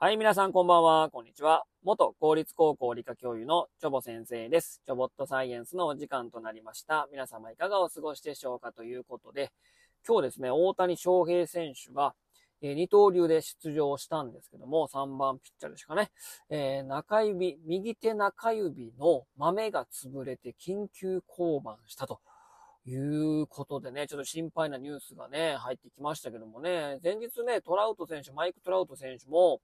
[0.00, 1.64] はい、皆さんこんばんは、こんにちは。
[1.82, 4.80] 元公立高校理科教諭のチョボ先生です。
[4.86, 7.08] チョボットサイエンスのお時間となりました。
[7.10, 9.50] 皆様いかがお過ごしでしょうかということで、
[10.06, 12.14] 今日ですね、大谷翔平選手が、
[12.62, 16.12] えー、二刀流で出場したんですけども、3番ピッチャーですかね。
[16.48, 22.20] えー、中指、右手中指の豆が潰れて緊急降板したと。
[22.88, 29.60] いうことでね、ちょっと心配なニュースがね、入ってきましたけどもね、前日ね、トラウト選手、マイク・トラウト選手も、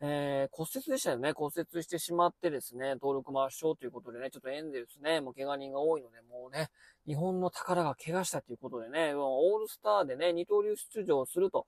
[0.00, 1.32] えー、骨折でしたよね。
[1.32, 6.68] 骨折してしまってですね、登録抹消ということでね、ちょっとエンゼルスね、もう怪我人が多いので、もうね、
[7.06, 11.66] 日本の宝が怪我したということでね、オールスターでね、二刀流出場すると、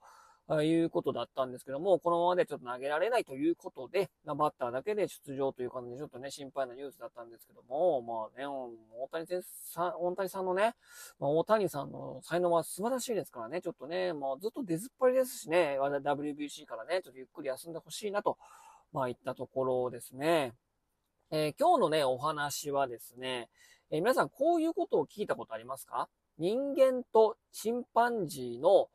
[0.63, 10.75] いうことだったんですけども、このままでちょっと投げられないということで、バッターだけで出場という感じで、ちょっとね、心配なニュースだったんですけども、まあね、大谷さん、大谷さんのね、
[11.19, 18.37] まあ、大谷さんの才能は素晴らしいですからね、ちょっとね、もうずっと出ずっぱりですしね、WBC からね、ちょっとゆっくり休んでほしいなと、
[18.93, 20.53] まあ、いったところですね。
[21.29, 23.49] えー、今日のね、お話はですね、
[23.91, 26.07] えー、皆さんこういうことを聞いたことありますか？
[26.37, 28.89] 人間とチンパンジーの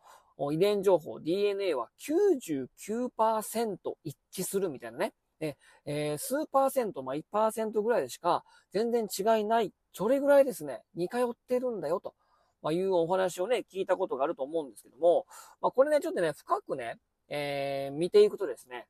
[0.50, 5.12] 遺伝情報、DNA は99%一致するみたいなね。
[5.38, 9.72] で、えー、数パーセント、まあ1%ぐらいでしか全然違いない。
[9.92, 12.14] それぐらいですね、似通ってるんだよと。
[12.62, 15.26] まあ、いうお話をね、聞いたことがあると思うんですけども、
[15.60, 16.96] まあ、これね、ちょっとね、深くね、
[17.28, 18.86] えー、見ていくとですね、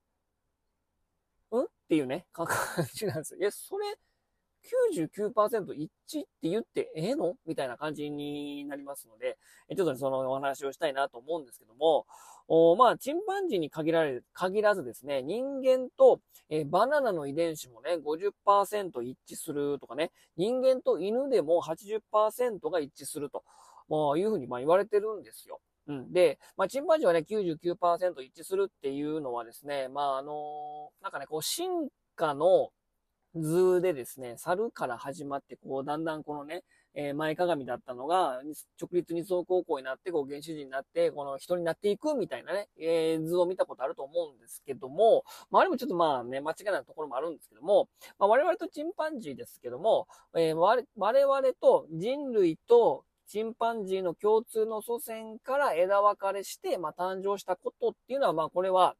[1.56, 1.64] ん？
[1.64, 2.46] っていうね、 感
[2.94, 3.40] じなんですよ。
[3.40, 3.86] いや、それ、
[4.96, 7.34] 99%一致って言ってええの？
[7.46, 9.36] みたいな感じになりますので、
[9.76, 12.06] ちょっとそのお話をしたいなと思うんですけども、
[12.48, 23.42] おまあ、チンパンジーに限られ、限らずですね、人間と、えー、バナナの遺伝子もね、50%一致するとかね、人間と犬でも80%が一致すると、
[23.88, 25.60] まあ、いうふうにま言われてるんですよ。
[25.88, 26.12] うん。
[26.12, 32.70] で、まあ、チンパンジーはね、99%一致するっていうのはですね、まあ、あのー、なんかね、こう、進化の、
[33.34, 36.62] 図でですね、猿から始まって、こう、だんだんこのね、
[36.94, 38.42] えー、前鏡だったのが、
[38.80, 47.88] 直立二層高校になって、こう、原始人になって、この人になっていくみたいなね、えー、図を見たことあると思うんですけども、まあ、あれもちょっとまあね、間違いないところもあるんですけども、
[48.18, 50.06] まあ、我々とチンパンジーですけども、
[50.36, 58.94] えー、我々と人類とチンパンジーの共通の祖先から枝分かれして、まあ、誕生したことっていうのは、まあ、これは、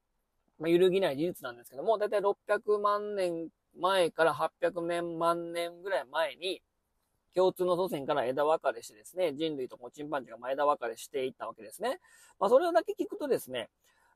[0.59, 6.63] まあ、揺るぎない事実なんですけども、だいたい600万年前から800年万年ぐらい前に、
[7.35, 11.99] 共通の祖先から枝分かれしてですね、人類とこチンパンジーが枝分かれしていったわけですね。
[12.39, 13.71] まあ、それだけ聞くとですね、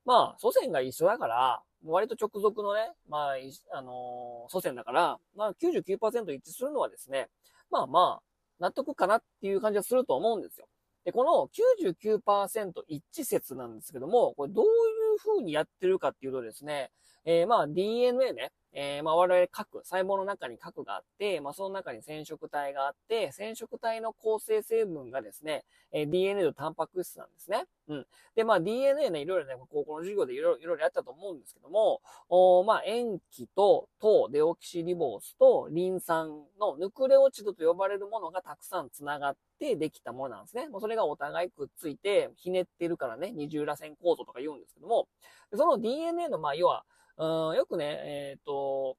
[0.05, 3.35] まあ、祖先が一緒だから、割と直属のね、まあ、
[3.73, 7.29] あのー、祖先だから、まあ99%一致するのはですね、
[7.71, 8.23] まあまあ、
[8.61, 10.69] 納得かなっていう感じはすると思うんですよ。
[11.05, 11.49] で、この
[11.87, 16.91] 99%一致説なんですけども、これどういう風にやってるかっていうとですね、
[17.29, 27.65] えー、まあ DNA ね、えー、まあ我々核、細胞の中に核があって、まあその中に染色体があって、染色体の構成成分がですね、えー、DNA とタンパク質なんですね。
[27.89, 28.07] うん。
[28.37, 36.29] で、まあ DNA ね、いろいろね、高校の授業でいろいろやったと思うんですけども、おまあ塩基と糖、デオキシリボースとリン酸
[36.61, 40.69] のヌクレオチドと呼ばれるものがたくさん繋がってできたものなんですね。
[40.69, 45.09] もうそれがお互いくっついて、ひねってるからね、二重らせん構造とか言うんですけども、
[45.55, 46.85] その DNA の、まあ要は、
[47.19, 48.97] うん、よくね、えっ、ー、と、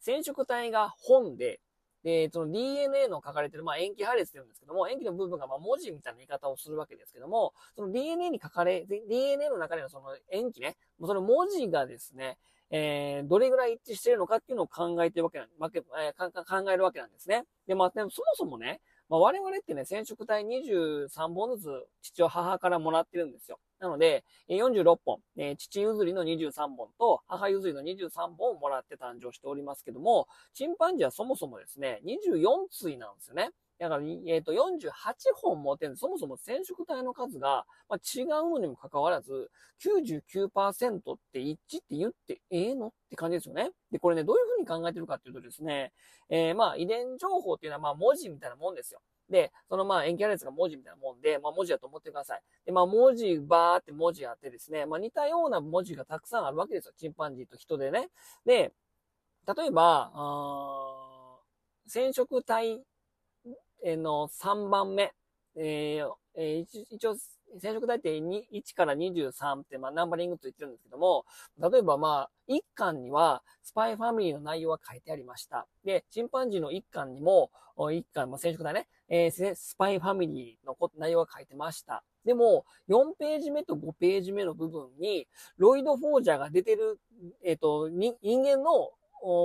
[0.00, 1.60] 染色体が本で、
[2.04, 12.36] で、その DNA の書かれてる、まあ、塩基配列って言うんですけども、塩基の部分がまあ文字みたいな言い方をするわけですけども、その DNA に書かれ、DNA の中でのその塩基ね、もうその文字がですね、
[12.70, 17.44] えー、どれぐらい一致しているのかっていうのを考えてるわけなん、わけえー、考えるわけなんですね。
[17.66, 21.64] で、まあ、でもそもそもね、まあ、我々ってね、染色体23本ず
[22.02, 23.58] つ父を母からもらってるんですよ。
[23.84, 32.46] なので、46本、え父譲りの23本と母譲りの23本をもらって誕生しておりますけども、チンパンジーはそもそもですね、24
[32.82, 33.50] 対なんですよね。
[33.78, 34.90] だから、えっ、ー、と、48
[35.34, 39.50] 本持ってるんで、そもそも染色体の数が、まあ、違うのにもかかわらず、
[39.82, 43.72] 99%って一致って言ってええのって感じですよね。
[43.90, 45.92] で、これね、どういうふうに考えてるかっていうとですね、
[46.30, 49.00] えー、まあ、遺伝情報っていうのは、まあ、文字みたいなもんですよ。
[49.30, 52.42] で、そのまあ、塩基配列が文字みたいなもんで、まあ文字だと思ってください。
[52.66, 56.92] で、まあ文字、バーって文字あってですね、まあ似たような文字がたくさんあるわけですよ。
[56.96, 58.08] チンパンジーと人でね。
[58.44, 58.72] で、
[59.46, 61.38] 例えば、あ
[61.86, 62.82] 染色体
[63.84, 65.12] の3番目、
[65.56, 67.16] えーえー、一応、
[67.60, 71.24] 染色体って1から23って、まあ、ナンバリングと言ってるんですけども、
[71.58, 75.66] 例えばまあ、1巻には、スパイファミリーの内容が書いてありました。
[75.84, 82.04] で、チンパンジーの1巻にも、1巻、まあ、染色体ね、えー、スパイファミリーの内容が書いてました。
[82.24, 86.98] でも、4ページ目と5ページ目の部分に、ロイド・フォージャーが出てる、
[87.42, 88.92] えっ、ー、と、人間の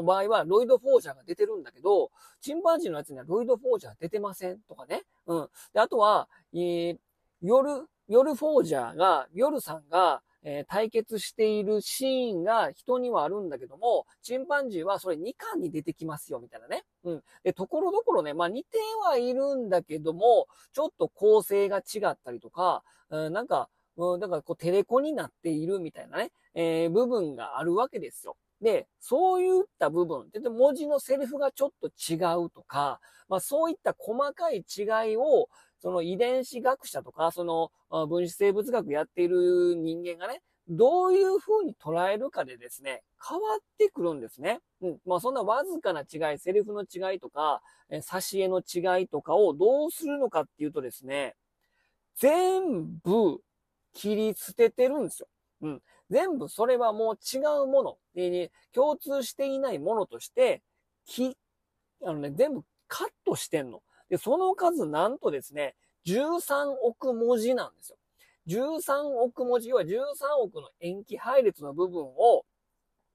[0.04, 2.12] 場合は、ロイド・フォージャーが出てるんだけど、
[2.42, 5.04] チンパンジーのやつにはロイド・フォージャー出てませんとかね。
[5.26, 5.50] うん。
[5.74, 6.98] で、あとは、えー、
[7.42, 16.86] 夜、夜フォージャーが、夜さんが、えー、対決しているシーンが人にはあるんだけども、チンパンジーはそれ2巻に出てきますよ、みたいなね。
[17.04, 17.24] うん。
[17.44, 28.38] で、ところどころね、まあ似てはいるんだけども、ちょっと構成が違ったりとか、うん、なんか、うん、だからこうテレコになっているみたいなね、えー、部分があるわけですよ。
[28.62, 32.16] で、そういった部分、で文字のセリフがちょっと違
[32.46, 35.50] うとか、まあそういった細かい違いを、
[35.82, 37.72] その遺伝子学者とか、その
[38.08, 44.60] 分子生物学やっている人間がね、どういう風に捉えるかでですね、変わってくるんですね。
[44.82, 44.98] うん。
[45.06, 51.36] まあそんなわずかな違い、セリフの違いとか、え挿絵の違いとかをどうするのかっていうとですね、
[52.16, 53.42] 全部
[53.94, 55.28] 切り捨ててるんですよ。
[55.62, 55.82] うん。
[56.10, 60.62] 全部それはもう違うもの、え共通していないものとして、
[61.06, 61.38] き、
[62.04, 63.82] あのね、全部カットしてんの。
[64.10, 65.76] で、その数なんとですね、
[66.06, 67.98] 13億文字なんですよ。
[68.48, 69.98] 13億文字は13
[70.42, 72.46] 億の塩基配列の部分を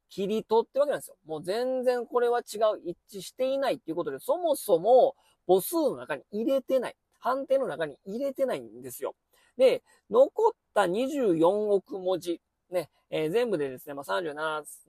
[0.09, 1.17] 切り取ってわけなんですよ。
[1.27, 5.17] もう全然これは違う、一致していないっていうことで、そもそも
[5.49, 6.97] 母数の中に入れてない。
[7.19, 9.15] 判定の中に入れてないんですよ。
[9.57, 12.41] で、残った24億文字。
[12.75, 14.35] ね、えー、全部でですね、まあ、37、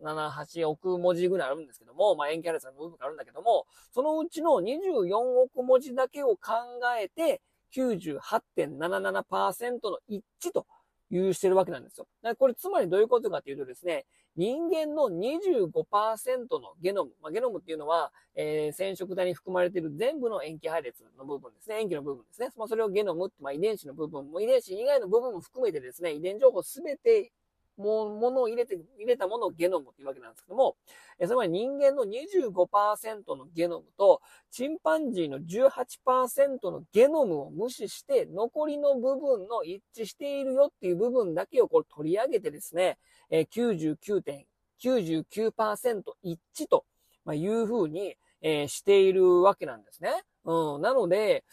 [0.03, 6.53] 7、8億文字ぐらいあるんですけども、まあ、塩基配列の部分があるんだけども、そのうちの24億文字だけを考
[6.99, 7.41] えて、
[7.73, 10.65] 98.77%の一致と
[11.09, 12.05] いうしてるわけなんですよ。
[12.37, 14.05] これつまりどういうことかというとですね、
[14.35, 21.77] 人間の25%のゲノム、まあ、ゲノムっていうのは、えー、染色体に含まれている全部の塩基配列の部分ですね。
[21.79, 22.49] 塩基の部分ですね。
[22.57, 27.31] まあ、それをゲノムって、まあ、遺伝子の部分も、遺伝子以外の部分も含めてですね、遺伝情報すべて
[27.77, 30.77] もものを入れて、入れたものをゲノムっていうわけなんですけども、
[31.19, 42.97] えつまり人間の25%のゲノムと、チンパンジーの18%のゲノムを無視して、残りの部分の一致しているよっていう部分だけをこれ取り上げてですね、
[43.29, 46.85] え99.99%一致と
[47.33, 50.23] いうふうに、えしているわけなんですね。
[50.43, 50.81] うん。
[50.81, 51.43] なので、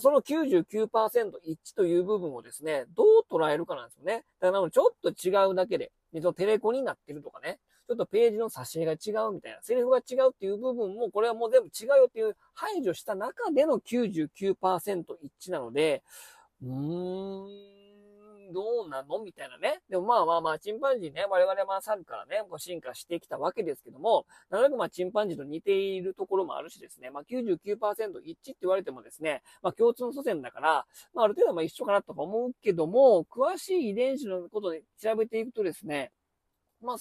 [0.00, 4.24] その99%一致という部分をですね、どう捉えるかなんですよね。
[4.40, 5.92] だからちょっと違うだけで、
[6.36, 16.02] テレコになってるとかね、ちょっとページの挿絵が違うみたいな、セリフが違うっていう部分も、これはもう全部違うよっていう排除した中での99%一致なので、
[16.62, 17.48] うーん、
[18.52, 19.22] どうなの？
[19.22, 19.80] みたいなね。
[19.88, 36.12] でもまあまあまあ、チンパンジーね、我々は猿からね、こう進化してきたわけですけども、なるべくまあ、チンパンジーと似ているところもあるしですね、まあ99%一致って言われてもですね、まあ共通の祖先だから、まあある程度まあ一緒かなとか思うけども、詳しい遺伝子のことで調べていくとですね、
[36.82, 36.96] まあ、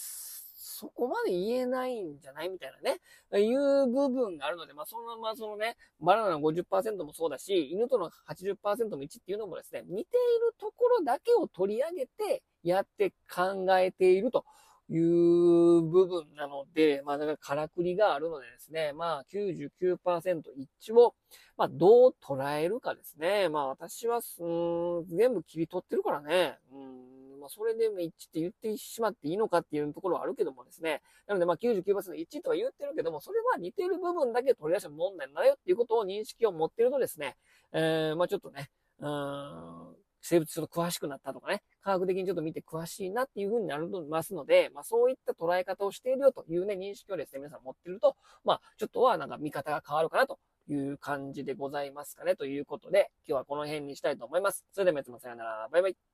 [0.66, 2.50] そこまで言えないんじゃない？
[2.50, 3.02] みたいなね、
[3.42, 14.46] いう部分があるので、まあ、そのままそのね、バナナの50%もそうだし、犬との80%も1っていうのもですね、似ているところだけを取り上げてやって考えていると
[14.90, 21.14] いう部分なので、まあ、だからからくりがあるのでですね、まあ99%一致を、
[21.58, 23.50] まあ、どう捉えるかですね。
[23.50, 26.58] まあ、私は、うん、全部切り取ってるからね。
[26.72, 31.02] うんまあ、それでも一致って言ってしまっていいのかっていうところはあるけどもですね。
[31.28, 37.36] なので、まあ、99%一致とは言ってるけども、それは似てる部分だけ取り出した問題になんだよっていうことを認識を持ってるとですね、
[37.74, 38.70] えー、まあ、ちょっとね、
[39.00, 52.36] うん、生物ちょっと詳しくなったとかね、科学的にちょっと見て詳しいなっていう風になりますので、まあそういった捉え方をしているよというね、認識をですね、皆さん持ってると、まあちょっとはなんか見方が変わるかなという感じでございますかね。
[52.36, 54.66] ということで、今日はこの辺にしたいと思います。
[54.72, 55.68] それでは皆様さよなら。
[55.70, 56.13] バイバイ。